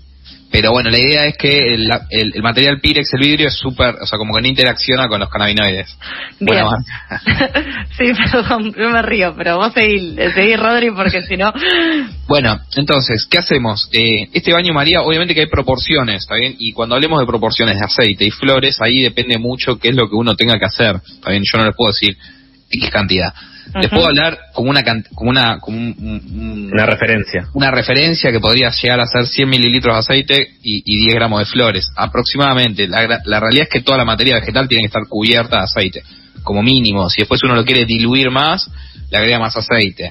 pero 0.50 0.70
bueno, 0.70 0.90
la 0.90 0.98
idea 0.98 1.26
es 1.26 1.36
que 1.36 1.74
el, 1.74 1.90
el, 2.10 2.32
el 2.34 2.42
material 2.42 2.80
Pirex, 2.80 3.12
el 3.14 3.20
vidrio, 3.20 3.48
es 3.48 3.54
súper, 3.54 3.96
o 4.00 4.06
sea, 4.06 4.18
como 4.18 4.34
que 4.34 4.42
no 4.42 4.48
interacciona 4.48 5.08
con 5.08 5.20
los 5.20 5.28
cannabinoides. 5.28 5.98
Bien. 6.40 6.64
Bueno, 6.64 6.70
sí, 7.98 8.12
perdón, 8.32 8.72
yo 8.72 8.90
me 8.90 9.02
río, 9.02 9.34
pero 9.36 9.56
vos 9.56 9.72
seguí, 9.72 10.16
seguí 10.34 10.56
Rodri, 10.56 10.90
porque 10.92 11.22
si 11.22 11.36
no... 11.36 11.52
Bueno, 12.28 12.58
entonces, 12.76 13.26
¿qué 13.30 13.38
hacemos? 13.38 13.88
Eh, 13.92 14.28
este 14.32 14.52
baño 14.52 14.72
María, 14.72 15.02
obviamente 15.02 15.34
que 15.34 15.40
hay 15.40 15.48
proporciones, 15.48 16.22
¿está 16.22 16.36
bien? 16.36 16.54
Y 16.58 16.72
cuando 16.72 16.94
hablemos 16.94 17.20
de 17.20 17.26
proporciones 17.26 17.78
de 17.78 17.84
aceite 17.84 18.24
y 18.24 18.30
flores, 18.30 18.80
ahí 18.80 19.02
depende 19.02 19.38
mucho 19.38 19.78
qué 19.78 19.88
es 19.88 19.96
lo 19.96 20.08
que 20.08 20.14
uno 20.14 20.36
tenga 20.36 20.58
que 20.58 20.66
hacer, 20.66 20.96
¿está 21.06 21.30
bien? 21.30 21.42
Yo 21.44 21.58
no 21.58 21.66
les 21.66 21.74
puedo 21.74 21.92
decir 21.92 22.16
qué 22.70 22.90
cantidad. 22.90 23.32
Les 23.74 23.90
puedo 23.90 24.06
hablar 24.06 24.38
como 24.54 24.70
una 24.70 24.82
can- 24.82 25.04
como 25.14 25.30
una 25.30 25.58
como 25.58 25.76
un- 25.76 25.94
un- 25.98 26.40
un- 26.40 26.70
Una 26.72 26.86
referencia. 26.86 27.48
una 27.54 27.70
referencia 27.70 28.30
que 28.32 28.40
podría 28.40 28.70
llegar 28.70 29.00
a 29.00 29.06
ser 29.06 29.26
100 29.26 29.48
mililitros 29.48 29.94
de 29.94 29.98
aceite 29.98 30.48
y, 30.62 30.82
y 30.84 30.98
10 31.04 31.14
gramos 31.14 31.40
de 31.40 31.46
flores, 31.46 31.90
aproximadamente. 31.96 32.88
La, 32.88 33.02
gra- 33.06 33.20
la 33.24 33.40
realidad 33.40 33.64
es 33.64 33.70
que 33.70 33.80
toda 33.82 33.98
la 33.98 34.04
materia 34.04 34.36
vegetal 34.36 34.68
tiene 34.68 34.82
que 34.82 34.86
estar 34.86 35.02
cubierta 35.08 35.58
de 35.58 35.64
aceite, 35.64 36.02
como 36.42 36.62
mínimo. 36.62 37.08
Si 37.10 37.22
después 37.22 37.42
uno 37.42 37.54
lo 37.54 37.64
quiere 37.64 37.84
diluir 37.84 38.30
más, 38.30 38.70
le 39.10 39.18
agrega 39.18 39.38
más 39.38 39.56
aceite. 39.56 40.10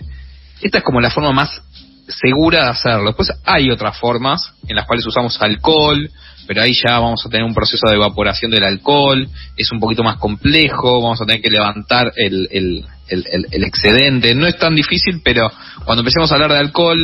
Esta 0.62 0.80
es 0.80 0.84
como 0.84 1.02
la 1.02 1.10
forma 1.10 1.32
más 1.32 1.62
segura 2.08 2.66
de 2.66 2.70
hacerlo. 2.72 3.06
Después 3.08 3.32
hay 3.46 3.70
otras 3.72 3.98
formas 3.98 4.52
en 4.68 4.76
las 4.76 4.86
cuales 4.86 5.06
usamos 5.06 5.42
alcohol, 5.42 6.10
pero 6.48 6.62
ahí 6.62 6.74
ya 6.74 7.00
vamos 7.00 7.26
a 7.26 7.30
tener 7.30 7.44
un 7.46 7.56
proceso 7.56 7.88
de 7.90 7.96
evaporación 7.96 8.52
del 8.52 8.64
alcohol, 8.64 9.28
es 9.58 9.72
un 9.72 9.80
poquito 9.80 10.04
más 10.04 10.18
complejo, 10.18 11.02
vamos 11.02 11.20
a 11.22 11.26
tener 11.26 11.42
que 11.42 11.50
levantar 11.50 12.12
el, 12.16 12.48
el, 12.52 12.86
el, 13.08 13.26
el- 13.32 13.46
el 13.52 13.64
excedente. 13.64 14.34
No 14.36 14.48
es 14.48 14.58
tan 14.58 14.76
difícil, 14.76 15.22
pero 15.24 15.52
cuando 15.86 16.02
empecemos 16.02 16.32
a 16.32 16.36
hablar 16.36 16.52
de 16.52 16.58
alcohol, 16.60 16.98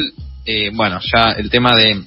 eh, 0.46 0.72
bueno, 0.74 1.00
ya 1.14 1.32
el 1.32 1.50
tema 1.50 1.76
de... 1.76 2.04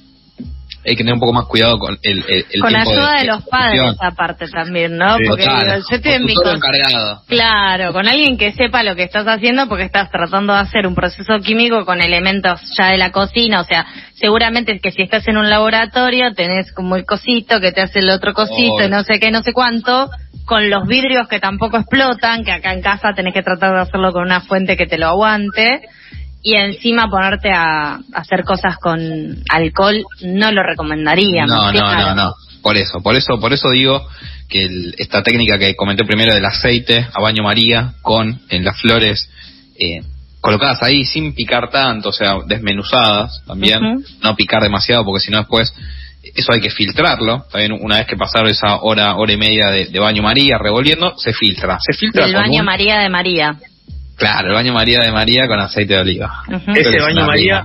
Hay 0.87 0.91
que 0.91 0.97
tener 0.97 1.15
un 1.15 1.19
poco 1.19 1.33
más 1.33 1.45
cuidado 1.45 1.79
con 1.79 1.97
el, 2.03 2.23
el, 2.27 2.45
el 2.51 2.61
Con 2.61 2.69
tiempo 2.71 2.91
ayuda 2.91 3.13
de, 3.13 3.19
de 3.21 3.25
los 3.25 3.43
padres 3.45 3.81
aparte 3.99 4.47
también, 4.49 4.95
¿no? 4.95 5.17
Sí, 5.17 5.23
porque 5.27 5.41
digo, 5.41 5.59
yo 5.89 5.95
estoy 5.95 6.11
en 6.13 6.25
mi 6.25 6.35
con- 6.35 6.55
encargado. 6.57 7.23
Claro, 7.27 7.91
con 7.91 8.07
alguien 8.07 8.37
que 8.37 8.51
sepa 8.53 8.83
lo 8.83 8.95
que 8.95 9.01
estás 9.01 9.25
haciendo 9.25 9.67
porque 9.67 9.85
estás 9.85 10.11
tratando 10.11 10.53
de 10.53 10.59
hacer 10.59 10.85
un 10.85 10.93
proceso 10.93 11.39
químico 11.39 11.85
con 11.85 12.01
elementos 12.03 12.61
ya 12.77 12.89
de 12.91 12.99
la 12.99 13.11
cocina, 13.11 13.61
o 13.61 13.63
sea, 13.63 13.83
seguramente 14.13 14.79
que 14.79 14.91
si 14.91 15.01
estás 15.01 15.27
en 15.27 15.37
un 15.37 15.49
laboratorio 15.49 16.35
tenés 16.35 16.71
como 16.71 16.95
el 16.97 17.03
cosito 17.05 17.59
que 17.59 17.71
te 17.71 17.81
hace 17.81 17.97
el 17.97 18.09
otro 18.11 18.33
cosito 18.35 18.83
y 18.85 18.89
no 18.89 19.01
sé 19.03 19.19
qué, 19.19 19.31
no 19.31 19.41
sé 19.41 19.53
cuánto, 19.53 20.11
con 20.45 20.69
los 20.69 20.87
vidrios 20.87 21.27
que 21.27 21.39
tampoco 21.39 21.77
explotan, 21.77 22.43
que 22.43 22.51
acá 22.51 22.73
en 22.73 22.81
casa 22.81 23.13
tenés 23.13 23.33
que 23.33 23.41
tratar 23.43 23.73
de 23.73 23.79
hacerlo 23.81 24.11
con 24.13 24.23
una 24.23 24.41
fuente 24.41 24.77
que 24.77 24.85
te 24.87 24.97
lo 24.97 25.07
aguante. 25.07 25.81
Y 26.41 26.53
encima 26.55 27.09
ponerte 27.09 27.51
a, 27.51 27.95
a 27.95 27.99
hacer 28.13 28.43
cosas 28.43 28.77
con 28.77 28.99
alcohol 29.49 30.03
no 30.21 30.51
lo 30.51 30.61
recomendaría. 30.61 31.47
No, 31.47 31.71
¿me 31.71 31.79
no, 31.79 31.93
no, 31.95 32.15
no. 32.15 32.33
Por 32.61 32.77
eso, 32.77 33.01
por 33.01 33.15
eso, 33.15 33.39
por 33.39 33.51
eso 33.51 33.69
digo 33.71 34.07
que 34.47 34.63
el- 34.65 34.95
esta 34.99 35.23
técnica 35.23 35.57
que 35.57 35.75
comenté 35.75 36.05
primero 36.05 36.33
del 36.35 36.45
aceite 36.45 37.07
a 37.11 37.19
baño 37.21 37.41
María 37.43 37.93
con 38.03 38.41
en 38.49 38.63
las 38.63 38.79
flores 38.79 39.27
eh, 39.79 40.01
colocadas 40.39 40.83
ahí 40.83 41.03
sin 41.05 41.33
picar 41.33 41.71
tanto, 41.71 42.09
o 42.09 42.13
sea, 42.13 42.35
desmenuzadas 42.45 43.41
también, 43.47 44.03
no 44.21 44.35
picar 44.35 44.61
demasiado 44.61 45.03
porque 45.03 45.21
si 45.25 45.31
no 45.31 45.39
después 45.39 45.73
eso 46.33 46.53
hay 46.53 46.61
que 46.61 46.69
filtrarlo, 46.69 47.45
también 47.51 47.73
una 47.79 47.97
vez 47.97 48.07
que 48.07 48.15
pasaron 48.17 48.49
esa 48.49 48.77
hora, 48.81 49.15
hora 49.15 49.31
y 49.33 49.37
media 49.37 49.67
de, 49.69 49.85
de 49.85 49.99
baño 49.99 50.23
María 50.23 50.57
revolviendo, 50.57 51.15
se 51.17 51.33
filtra, 51.33 51.77
se 51.79 51.93
filtra 51.93 52.23
con 52.25 52.33
baño 52.33 52.59
un- 52.59 52.65
María 52.65 52.99
de 52.99 53.09
María. 53.09 53.55
claro, 54.17 54.47
el 54.49 54.53
baño 54.55 54.73
María 54.73 54.99
de 54.99 55.11
María 55.11 55.47
con 55.47 55.59
aceite 55.59 55.93
de 55.95 55.99
oliva. 55.99 56.41
Creo 56.47 56.61
que 56.65 56.71
Ese 56.79 56.97
es 56.97 57.03
baño 57.03 57.25
María. 57.27 57.63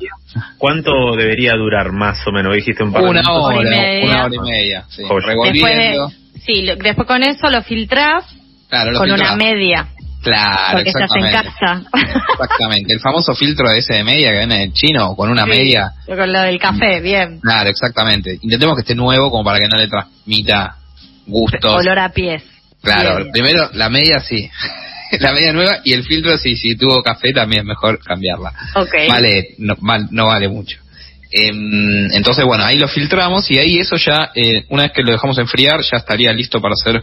¿cuánto 0.58 0.90
debería 1.16 1.52
durar 1.54 1.92
más 1.92 2.18
o 2.26 2.32
menos? 2.32 2.54
Dijiste 2.54 2.82
un 2.84 2.92
par 2.92 3.02
de 3.02 3.08
Una 3.10 3.20
minutos. 3.22 3.44
hora, 3.44 3.58
Hora 3.58 3.68
y 3.68 3.70
media. 3.80 4.04
una 4.04 4.24
hora 4.24 4.34
y 4.34 4.38
media, 4.50 4.84
sí, 4.88 5.02
Joya. 5.06 5.26
Después, 5.26 5.26
revolviendo. 5.26 6.06
de, 6.08 6.40
sí, 6.44 6.62
lo- 6.62 6.76
después 6.76 7.06
con 7.08 7.22
eso 7.22 7.50
lo 7.50 7.62
filtrás 7.62 8.24
Claro, 8.68 8.92
lo 8.92 8.98
con 9.00 9.10
una 9.10 9.34
media, 9.36 9.88
Claro, 10.22 10.72
porque 10.78 10.90
estás 10.90 11.10
en 11.16 11.24
exactamente. 11.24 11.88
casa. 11.92 12.30
Exactamente, 12.32 12.92
el 12.92 13.00
famoso 13.00 13.34
filtro 13.34 13.70
de 13.70 13.78
ese 13.78 13.94
de 13.94 14.04
media 14.04 14.30
que 14.30 14.38
viene 14.38 14.58
del 14.58 14.72
chino, 14.72 15.14
con 15.16 15.30
una 15.30 15.44
Sí, 15.44 15.50
media. 15.50 15.92
Con 16.06 16.32
lo 16.32 16.40
del 16.42 16.58
café, 16.58 17.00
bien. 17.00 17.40
Claro, 17.40 17.70
exactamente. 17.70 18.38
Intentemos 18.42 18.74
que 18.76 18.80
esté 18.82 18.94
nuevo 18.94 19.30
como 19.30 19.44
para 19.44 19.58
que 19.58 19.68
no 19.68 19.78
le 19.78 19.88
transmita 19.88 20.76
gustos. 21.26 21.74
Olor 21.80 21.98
a 21.98 22.08
pies. 22.10 22.42
Claro, 22.82 23.16
Bien. 23.16 23.32
primero 23.32 23.70
la 23.74 23.88
media 23.88 24.20
sí. 24.20 24.48
la 25.20 25.32
media 25.32 25.52
nueva 25.52 25.78
y 25.84 25.92
el 25.92 26.04
filtro 26.04 26.36
sí, 26.38 26.56
si 26.56 26.76
tuvo 26.76 27.02
café 27.02 27.32
también 27.32 27.60
es 27.62 27.66
mejor 27.66 27.98
cambiarla. 28.02 28.52
Ok. 28.76 28.94
Vale, 29.08 29.48
no, 29.58 29.74
mal- 29.80 30.08
no 30.10 30.26
vale 30.26 30.48
mucho. 30.48 30.78
Em, 31.32 32.10
entonces, 32.12 32.44
bueno, 32.44 32.64
ahí 32.64 32.76
lo 32.78 32.88
filtramos 32.88 33.48
y 33.50 33.58
ahí 33.58 33.78
eso 33.78 33.96
ya, 33.96 34.32
eh, 34.34 34.64
una 34.70 34.82
vez 34.84 34.92
que 34.92 35.02
lo 35.02 35.12
dejamos 35.12 35.38
enfriar, 35.38 35.80
ya 35.82 35.98
estaría 35.98 36.32
listo 36.32 36.60
para 36.60 36.74
ser 36.74 37.02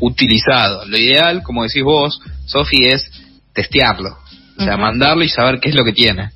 utilizado. 0.00 0.84
Lo 0.86 0.96
ideal, 0.96 1.42
como 1.42 1.64
decís 1.64 1.82
vos, 1.82 2.20
Sofi, 2.46 2.84
es 2.86 3.10
testearlo. 3.52 4.16
O 4.58 4.64
sea, 4.64 4.76
mandarlo 4.76 5.22
y 5.22 5.28
saber 5.28 5.60
qué 5.60 5.68
es 5.68 5.74
lo 5.74 5.84
que 5.84 5.92
tiene. 5.92 6.30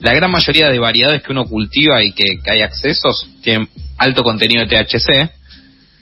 La 0.00 0.14
gran 0.14 0.30
mayoría 0.30 0.68
de 0.68 0.78
variedades 0.78 1.22
que 1.22 1.32
uno 1.32 1.44
cultiva 1.44 2.02
y 2.02 2.12
que, 2.12 2.24
que 2.42 2.50
hay 2.50 2.62
accesos 2.62 3.28
tienen 3.42 3.68
alto 3.98 4.22
contenido 4.22 4.64
de 4.64 4.84
THC, 4.84 5.30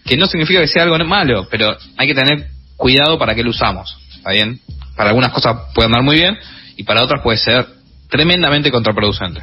que 0.04 0.16
no 0.16 0.26
significa 0.26 0.60
que 0.60 0.68
sea 0.68 0.84
algo 0.84 0.98
malo, 1.04 1.48
pero 1.50 1.76
hay 1.96 2.06
que 2.06 2.14
tener 2.14 2.46
cuidado 2.76 3.18
para 3.18 3.34
qué 3.34 3.42
lo 3.42 3.50
usamos. 3.50 3.96
¿Está 4.16 4.30
bien? 4.32 4.60
Para 4.96 5.10
algunas 5.10 5.32
cosas 5.32 5.56
puede 5.74 5.86
andar 5.86 6.02
muy 6.02 6.16
bien 6.16 6.36
y 6.76 6.84
para 6.84 7.02
otras 7.02 7.22
puede 7.22 7.38
ser 7.38 7.66
tremendamente 8.08 8.70
contraproducente. 8.70 9.42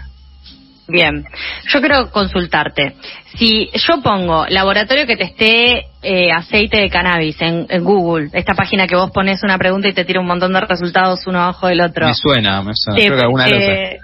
Bien. 0.88 1.26
Yo 1.70 1.80
quiero 1.80 2.12
consultarte. 2.12 2.96
Si 3.38 3.70
yo 3.74 4.02
pongo 4.02 4.46
laboratorio 4.48 5.08
que 5.08 5.18
testé 5.18 5.86
eh, 6.04 6.30
aceite 6.32 6.78
de 6.78 6.90
cannabis 6.90 7.36
en, 7.42 7.66
en 7.70 7.84
Google, 7.84 8.30
esta 8.34 8.54
página 8.54 8.88
que 8.88 8.96
vos 8.96 9.10
pones 9.12 9.42
una 9.44 9.58
pregunta 9.58 9.88
y 9.88 9.94
te 9.94 10.04
tira 10.06 10.20
un 10.20 10.28
montón 10.28 10.52
de 10.54 10.60
resultados 10.62 11.26
uno 11.26 11.42
abajo 11.42 11.68
del 11.68 11.82
otro. 11.82 12.06
Me 12.08 12.14
suena, 12.14 12.62
me 12.62 12.74
suena. 12.76 13.00
te, 13.00 13.06
Creo 13.06 13.18
que 13.18 13.24
alguna 13.24 13.46
vez 13.46 13.54
lo 13.54 13.60
te- 13.60 14.00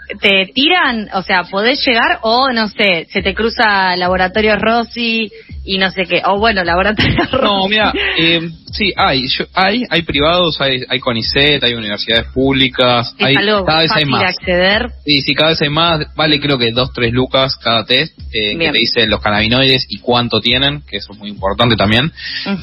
te 0.45 0.51
tiran, 0.53 1.09
o 1.13 1.21
sea, 1.21 1.43
podés 1.43 1.85
llegar 1.85 2.19
o 2.21 2.49
no 2.51 2.69
sé, 2.69 3.07
se 3.11 3.21
te 3.21 3.33
cruza 3.35 3.95
laboratorio 3.97 4.55
Rossi 4.55 5.29
y 5.65 5.77
no 5.77 5.91
sé 5.91 6.05
qué, 6.05 6.21
o 6.25 6.39
bueno, 6.39 6.63
laboratorio 6.63 7.17
Rossi. 7.31 7.43
No, 7.45 7.67
mira, 7.67 7.93
eh, 8.17 8.49
sí, 8.71 8.93
hay, 8.95 9.27
yo- 9.27 9.45
hay, 9.53 9.83
hay 9.89 10.01
privados, 10.03 10.59
hay, 10.61 10.83
hay 10.89 10.99
CONICET, 10.99 11.61
hay 11.63 11.73
universidades 11.73 12.27
públicas, 12.33 13.13
es 13.19 13.25
hay, 13.25 13.35
algo 13.35 13.65
cada 13.65 13.81
vez 13.81 13.91
hay 13.91 14.05
fácil 14.05 14.09
más. 14.09 14.23
acceder. 14.23 14.87
Sí, 15.05 15.21
sí, 15.21 15.35
cada 15.35 15.49
vez 15.51 15.61
hay 15.61 15.69
más, 15.69 15.99
vale 16.15 16.39
creo 16.39 16.57
que 16.57 16.71
dos, 16.71 16.91
tres 16.93 17.11
lucas 17.11 17.57
cada 17.57 17.83
test, 17.85 18.17
eh, 18.33 18.57
que 18.57 18.71
te 18.71 18.77
dice 18.79 19.05
los 19.05 19.18
cannabinoides 19.21 19.85
y 19.89 19.99
cuánto 19.99 20.41
tienen, 20.41 20.81
que 20.81 20.97
eso 20.97 21.13
es 21.13 21.19
muy 21.19 21.29
importante 21.29 21.75
también. 21.75 22.11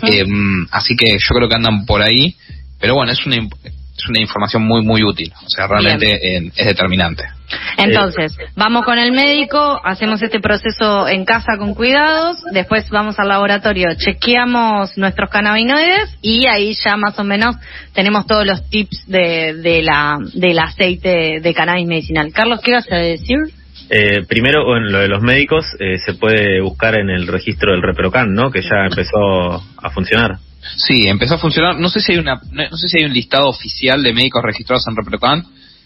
Eh, 0.02 0.24
así 0.70 0.96
que 0.96 1.06
yo 1.18 1.34
creo 1.34 1.48
que 1.48 1.56
andan 1.56 1.86
por 1.86 2.02
ahí, 2.02 2.36
pero 2.80 2.94
bueno, 2.94 3.12
es 3.12 3.24
una, 3.26 3.36
es 3.36 4.08
una 4.08 4.20
información 4.20 4.64
muy, 4.64 4.82
muy 4.82 5.02
útil, 5.02 5.32
o 5.44 5.48
sea, 5.48 5.66
realmente 5.66 6.36
eh, 6.36 6.50
es 6.54 6.66
determinante. 6.66 7.24
Entonces, 7.78 8.36
vamos 8.56 8.84
con 8.84 8.98
el 8.98 9.12
médico, 9.12 9.80
hacemos 9.84 10.20
este 10.22 10.40
proceso 10.40 11.06
en 11.08 11.24
casa 11.24 11.56
con 11.58 11.74
cuidados, 11.74 12.38
después 12.52 12.88
vamos 12.90 13.18
al 13.18 13.28
laboratorio, 13.28 13.88
chequeamos 13.96 14.96
nuestros 14.98 15.30
cannabinoides 15.30 16.16
y 16.22 16.46
ahí 16.46 16.74
ya 16.74 16.96
más 16.96 17.18
o 17.18 17.24
menos 17.24 17.56
tenemos 17.92 18.26
todos 18.26 18.44
los 18.46 18.68
tips 18.68 19.06
de, 19.06 19.54
de 19.54 19.82
la, 19.82 20.18
del 20.34 20.58
aceite 20.58 21.40
de 21.40 21.54
cannabis 21.54 21.86
medicinal. 21.86 22.32
Carlos, 22.32 22.60
¿qué 22.62 22.72
vas 22.72 22.90
a 22.90 22.96
decir? 22.96 23.38
Eh, 23.88 24.24
primero, 24.26 24.76
en 24.76 24.90
lo 24.90 24.98
de 24.98 25.08
los 25.08 25.22
médicos, 25.22 25.64
eh, 25.78 25.98
se 26.04 26.14
puede 26.14 26.60
buscar 26.60 26.98
en 26.98 27.10
el 27.10 27.26
registro 27.26 27.72
del 27.72 27.82
Reprocan, 27.82 28.34
¿no? 28.34 28.50
Que 28.50 28.62
ya 28.62 28.86
empezó 28.88 29.54
a 29.54 29.90
funcionar. 29.90 30.38
Sí, 30.76 31.06
empezó 31.06 31.34
a 31.34 31.38
funcionar. 31.38 31.78
No 31.78 31.88
sé 31.88 32.00
si 32.00 32.12
hay 32.12 32.18
una, 32.18 32.40
no, 32.50 32.76
sé 32.76 32.88
si 32.88 32.98
hay 32.98 33.04
un 33.04 33.12
listado 33.12 33.48
oficial 33.48 34.02
de 34.02 34.12
médicos 34.12 34.42
registrados 34.42 34.86
en 34.88 34.96
Reprocan. 34.96 35.44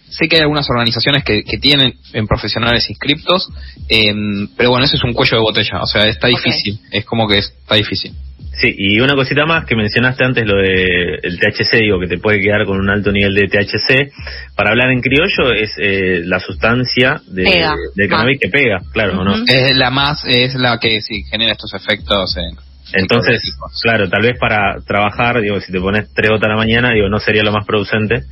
Sé 0.09 0.27
que 0.27 0.37
hay 0.37 0.41
algunas 0.41 0.69
organizaciones 0.69 1.23
que, 1.23 1.43
que 1.43 1.57
tienen 1.57 1.93
en 2.11 2.27
profesionales 2.27 2.89
inscriptos, 2.89 3.47
em, 3.87 4.49
pero 4.57 4.71
bueno, 4.71 4.85
ese 4.85 4.97
es 4.97 5.03
un 5.03 5.13
cuello 5.13 5.37
de 5.37 5.43
botella. 5.43 5.81
O 5.81 5.85
sea, 5.85 6.05
está 6.05 6.27
difícil. 6.27 6.79
Es 6.91 7.05
como 7.05 7.27
que 7.27 7.37
está 7.37 7.75
difícil. 7.75 8.13
Sí, 8.61 8.75
y 8.77 8.99
una 8.99 9.15
cosita 9.15 9.47
más 9.47 9.65
que 9.65 9.75
mencionaste 9.75 10.23
antes, 10.23 10.45
lo 10.45 10.61
de 10.61 11.17
el 11.23 11.39
THC, 11.39 11.79
digo, 11.79 11.99
que 11.99 12.05
te 12.05 12.19
puede 12.19 12.39
quedar 12.39 12.63
con 12.65 12.79
un 12.79 12.91
alto 12.91 13.11
nivel 13.11 13.33
de 13.33 13.47
THC. 13.47 14.11
Para 14.55 14.69
hablar 14.69 14.91
en 14.91 15.01
criollo, 15.01 15.51
es 15.51 15.73
eh, 15.79 16.21
la 16.25 16.39
sustancia 16.39 17.21
de, 17.25 17.43
Pega. 17.43 17.73
del 17.95 18.07
cannabis 18.07 18.39
que 18.39 18.49
pega, 18.49 18.77
claro, 18.93 19.19
¿o 19.19 19.23
¿no? 19.23 19.33
Es 19.47 19.75
la 19.75 19.89
más, 19.89 20.23
es 20.27 20.53
la 20.53 20.77
que 20.79 21.01
sí 21.01 21.23
genera 21.23 21.53
estos 21.53 21.73
efectos. 21.73 22.37
En, 22.37 22.55
Entonces, 22.93 23.41
claro, 23.81 24.07
tal 24.09 24.21
vez 24.21 24.37
para 24.39 24.79
trabajar, 24.85 25.41
digo, 25.41 25.59
si 25.59 25.71
te 25.71 25.79
pones 25.79 26.13
tres 26.13 26.29
gotas 26.29 26.45
a 26.45 26.51
la 26.51 26.57
mañana, 26.57 26.93
digo, 26.93 27.09
no 27.09 27.17
sería 27.17 27.41
lo 27.41 27.51
más 27.51 27.65
producente, 27.65 28.25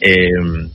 eh, 0.00 0.30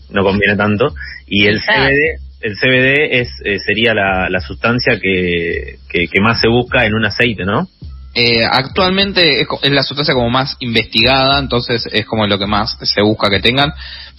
no 0.10 0.24
conviene 0.24 0.56
tanto. 0.56 0.94
Y 1.28 1.48
el. 1.48 1.60
CBD, 1.60 2.18
el 2.40 2.56
CBD 2.56 3.20
es, 3.20 3.30
eh, 3.44 3.60
sería 3.60 3.94
la, 3.94 4.30
la 4.30 4.40
sustancia 4.40 4.98
que, 5.02 5.80
que, 5.90 6.08
que 6.08 6.22
más 6.22 6.40
se 6.40 6.48
busca 6.48 6.86
en 6.86 6.94
un 6.94 7.06
aceite, 7.06 7.44
¿no? 7.44 7.68
Eh, 8.14 8.44
actualmente 8.44 9.42
es, 9.42 9.48
co- 9.48 9.60
es 9.64 9.72
la 9.72 9.84
sustancia 9.84 10.14
como 10.14 10.30
más 10.30 10.58
investigada, 10.60 11.40
entonces 11.40 11.88
es 11.92 12.06
como 12.06 12.28
lo 12.28 12.38
que 12.38 12.46
más 12.46 12.78
se 12.82 13.02
busca 13.02 13.30
que 13.30 13.40
tengan, 13.40 13.72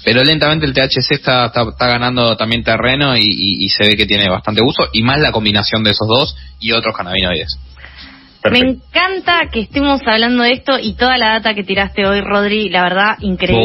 pero 0.05 0.23
lentamente 0.23 0.65
el 0.65 0.73
THC 0.73 1.11
está, 1.13 1.47
está, 1.47 1.63
está 1.69 1.87
ganando 1.89 2.35
también 2.37 2.65
terreno 2.65 3.15
y, 3.17 3.21
y- 3.23 3.65
y 3.65 3.69
se 3.69 3.85
ve 3.87 3.97
que 3.97 4.07
tiene 4.07 4.31
bastante 4.31 4.63
uso, 4.65 4.89
y 4.93 5.03
más 5.03 5.19
la 5.21 5.31
combinación 5.31 5.85
de 5.85 5.91
esos 5.91 6.09
dos 6.09 6.35
y 6.59 6.73
otros 6.73 6.97
cannabinoides. 6.97 7.59
Me 8.51 8.59
encanta 8.59 9.43
que 9.53 9.61
estemos 9.61 10.01
hablando 10.07 10.43
de 10.43 10.53
esto 10.53 10.79
y 10.79 10.95
toda 10.95 11.17
la 11.19 11.29
data 11.35 11.55
que 11.55 11.63
tiraste 11.63 12.07
hoy, 12.07 12.21
Rodri, 12.23 12.71
la 12.71 12.83
verdad, 12.83 13.17
increíble. 13.21 13.61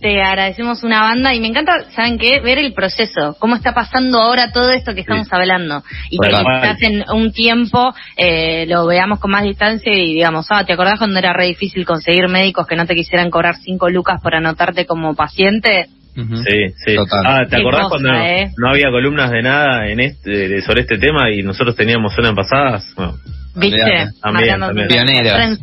Te 0.00 0.22
agradecemos 0.22 0.82
una 0.82 1.02
banda 1.02 1.34
y 1.34 1.40
me 1.40 1.48
encanta, 1.48 1.90
¿saben 1.94 2.16
qué? 2.18 2.40
Ver 2.40 2.56
el 2.58 2.72
proceso, 2.72 3.36
cómo 3.38 3.54
está 3.54 3.74
pasando 3.74 4.18
ahora 4.18 4.50
todo 4.50 4.72
esto 4.72 4.94
que 4.94 5.02
estamos 5.02 5.24
Sí. 5.28 5.30
hablando. 5.34 5.82
Y 6.08 6.18
que 6.18 6.28
Total. 6.30 6.44
quizás 6.44 6.82
en 6.82 7.04
un 7.12 7.32
tiempo 7.32 7.92
eh, 8.16 8.64
lo 8.66 8.86
veamos 8.86 9.20
con 9.20 9.30
más 9.30 9.42
distancia 9.42 9.92
y 9.92 10.14
digamos, 10.14 10.46
ah, 10.50 10.64
¿te 10.64 10.72
acordás 10.72 10.98
cuando 10.98 11.18
era 11.18 11.34
re 11.34 11.46
difícil 11.48 11.84
conseguir 11.84 12.28
médicos 12.28 12.66
que 12.66 12.76
no 12.76 12.86
te 12.86 12.94
quisieran 12.94 13.28
cobrar 13.30 13.56
cinco 13.56 13.90
lucas 13.90 14.20
por 14.22 14.34
anotarte 14.34 14.86
como 14.86 15.14
paciente? 15.14 15.86
Sí, 16.14 16.74
sí. 16.84 16.96
Total. 16.96 17.20
Ah, 17.24 17.46
¿te 17.48 17.56
acordás 17.60 17.82
cosa, 17.88 18.02
cuando 18.02 18.14
eh. 18.24 18.50
no 18.56 18.70
había 18.70 18.90
columnas 18.90 19.30
de 19.30 19.42
nada 19.42 19.86
en 19.88 20.00
este 20.00 20.30
de- 20.48 20.62
sobre 20.62 20.80
este 20.82 20.98
tema 20.98 21.30
y 21.30 21.42
nosotros 21.42 21.76
teníamos 21.76 22.16
una 22.18 22.30
en 22.30 22.34
pasadas? 22.34 22.92
Bueno, 22.96 23.14
¿Viste? 23.54 24.10
También. 24.22 24.60
Pioneros. 24.88 25.58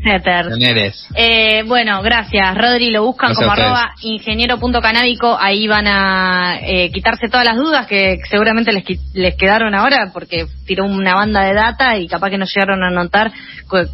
Eh, 1.15 1.63
bueno, 1.65 2.01
gracias. 2.01 2.56
Rodri, 2.58 2.89
lo 2.91 3.03
buscan 3.03 3.29
Gracias 3.29 3.48
como 3.48 3.53
arroba 3.53 3.91
ingeniero.canábico. 4.01 5.38
Ahí 5.39 5.67
van 5.67 5.88
a 5.88 6.60
eh, 6.62 6.91
quitarse 6.91 7.29
todas 7.29 7.46
las 7.46 7.56
dudas 7.56 7.88
que 7.88 8.17
seguramente 8.29 8.74
les, 8.74 8.84
les 9.13 9.36
quedaron 9.36 9.74
ahora 9.74 10.12
porque 10.13 10.46
tiró 10.65 10.86
una 10.86 11.15
banda 11.15 11.46
de 11.46 11.53
data 11.53 11.98
y 11.98 12.08
capaz 12.08 12.29
que 12.29 12.38
no 12.38 12.46
llegaron 12.46 12.84
a 12.84 12.89
notar 12.89 13.32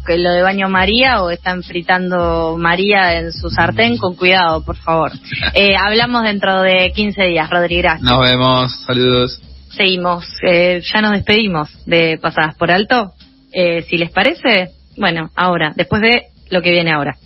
que 0.06 0.18
lo 0.18 0.32
de 0.32 0.42
baño 0.42 0.68
María 0.68 1.22
o 1.22 1.30
están 1.30 1.62
fritando 1.62 2.56
María 2.58 3.18
en 3.18 3.32
su 3.32 3.48
sartén. 3.48 3.96
Con 3.98 4.16
cuidado, 4.16 4.64
por 4.64 4.76
favor. 4.76 5.12
Eh, 5.56 5.76
hablamos 5.76 6.24
dentro 6.24 6.62
de 6.62 6.90
15 6.94 7.22
días, 7.24 7.48
Rodri. 7.48 7.78
Gracias. 7.78 8.02
Nos 8.02 8.20
vemos, 8.20 8.84
saludos. 8.86 9.40
Seguimos. 9.70 10.26
Eh, 10.46 10.82
ya 10.82 11.00
nos 11.00 11.12
despedimos 11.12 11.68
de 11.86 12.18
Pasadas 12.20 12.56
por 12.56 12.70
Alto. 12.70 13.12
Eh, 13.54 13.82
si 13.88 13.96
les 13.96 14.10
parece, 14.10 14.70
bueno, 14.96 15.30
ahora, 15.36 15.72
después 15.76 16.02
de 16.02 16.26
lo 16.50 16.60
que 16.60 16.72
viene 16.72 16.92
ahora. 16.92 17.16